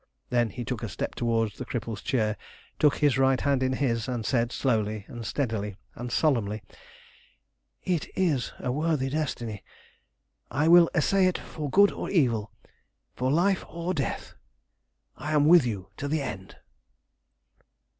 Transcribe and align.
Then 0.31 0.49
he 0.49 0.65
took 0.65 0.81
a 0.81 0.89
step 0.89 1.13
towards 1.13 1.59
the 1.59 1.63
cripple's 1.63 2.01
chair, 2.01 2.35
took 2.79 2.95
his 2.97 3.19
right 3.19 3.39
hand 3.39 3.61
in 3.61 3.73
his, 3.73 4.07
and 4.07 4.25
said 4.25 4.51
slowly 4.51 5.05
and 5.07 5.23
steadily 5.27 5.77
and 5.93 6.11
solemnly 6.11 6.63
"It 7.83 8.07
is 8.15 8.51
a 8.57 8.71
worthy 8.71 9.11
destiny! 9.11 9.63
I 10.49 10.67
will 10.69 10.89
essay 10.95 11.27
it 11.27 11.37
for 11.37 11.69
good 11.69 11.91
or 11.91 12.09
evil, 12.09 12.51
for 13.13 13.31
life 13.31 13.63
or 13.69 13.93
death. 13.93 14.33
I 15.17 15.33
am 15.33 15.45
with 15.45 15.67
you 15.67 15.91
to 15.97 16.07
the 16.07 16.23
end!" 16.23 16.55